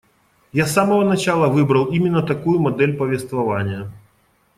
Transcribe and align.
Я 0.51 0.65
с 0.65 0.73
самого 0.73 1.05
начала 1.05 1.47
выбрал 1.47 1.85
именно 1.85 2.23
такую 2.23 2.59
модель 2.59 2.97
повествования. 2.97 3.91